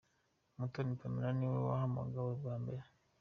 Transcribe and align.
Umutoni 0.55 0.99
Pamela 0.99 1.29
niwe 1.37 1.57
wahamagawe 1.67 2.31
bwa 2.39 2.55
mbere. 2.61 2.83